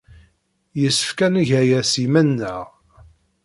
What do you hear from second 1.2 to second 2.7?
ad neg aya s yiman-nneɣ.